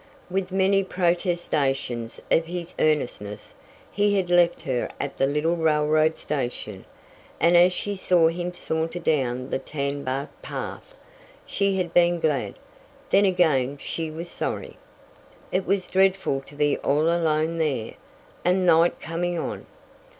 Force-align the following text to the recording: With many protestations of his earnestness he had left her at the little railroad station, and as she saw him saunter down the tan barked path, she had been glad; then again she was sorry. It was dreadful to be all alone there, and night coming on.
With 0.31 0.51
many 0.51 0.83
protestations 0.83 2.19
of 2.31 2.47
his 2.47 2.73
earnestness 2.79 3.53
he 3.91 4.15
had 4.15 4.31
left 4.31 4.63
her 4.63 4.89
at 4.99 5.19
the 5.19 5.27
little 5.27 5.55
railroad 5.55 6.17
station, 6.17 6.85
and 7.39 7.55
as 7.55 7.71
she 7.71 7.95
saw 7.95 8.27
him 8.27 8.51
saunter 8.51 8.97
down 8.97 9.49
the 9.49 9.59
tan 9.59 10.03
barked 10.03 10.41
path, 10.41 10.97
she 11.45 11.77
had 11.77 11.93
been 11.93 12.19
glad; 12.19 12.55
then 13.11 13.25
again 13.25 13.77
she 13.79 14.09
was 14.09 14.27
sorry. 14.27 14.75
It 15.51 15.67
was 15.67 15.87
dreadful 15.87 16.41
to 16.47 16.55
be 16.55 16.79
all 16.79 17.01
alone 17.03 17.59
there, 17.59 17.93
and 18.43 18.65
night 18.65 18.99
coming 18.99 19.37
on. 19.37 19.67